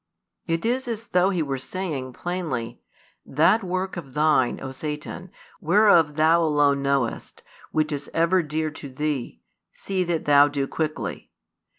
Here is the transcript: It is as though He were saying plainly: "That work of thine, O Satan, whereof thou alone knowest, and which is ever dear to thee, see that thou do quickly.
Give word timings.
It 0.47 0.65
is 0.65 0.87
as 0.87 1.03
though 1.11 1.29
He 1.29 1.43
were 1.43 1.59
saying 1.59 2.13
plainly: 2.13 2.81
"That 3.23 3.63
work 3.63 3.97
of 3.97 4.15
thine, 4.15 4.59
O 4.59 4.71
Satan, 4.71 5.29
whereof 5.61 6.15
thou 6.15 6.41
alone 6.41 6.81
knowest, 6.81 7.41
and 7.41 7.45
which 7.71 7.91
is 7.91 8.09
ever 8.11 8.41
dear 8.41 8.71
to 8.71 8.89
thee, 8.89 9.41
see 9.73 10.03
that 10.05 10.25
thou 10.25 10.47
do 10.47 10.65
quickly. 10.65 11.29